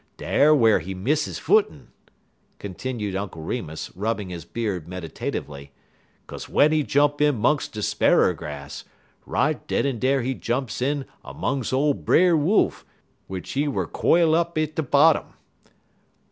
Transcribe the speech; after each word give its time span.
Dar 0.17 0.55
whar 0.55 0.79
he 0.79 0.95
miss 0.95 1.25
he 1.25 1.33
footin'," 1.33 1.89
continued 2.57 3.15
Uncle 3.15 3.43
Remus, 3.43 3.95
rubbing 3.95 4.29
his 4.29 4.45
beard 4.45 4.87
meditatively, 4.87 5.71
"'kaze 6.27 6.45
w'en 6.45 6.71
he 6.71 6.81
jump 6.81 7.21
in 7.21 7.35
'mungs 7.35 7.67
de 7.67 7.83
sparrer 7.83 8.33
grass, 8.35 8.83
right 9.27 9.67
den 9.67 9.85
en 9.85 9.99
dar 9.99 10.21
he 10.21 10.33
jump 10.33 10.71
in 10.81 11.05
'mungs 11.23 11.71
ole 11.71 11.93
Brer 11.93 12.35
Wolf, 12.35 12.83
w'ich 13.27 13.51
he 13.51 13.67
wer' 13.67 13.85
quile 13.85 14.33
up 14.33 14.57
at 14.57 14.73
de 14.73 14.81
bottom." 14.81 15.33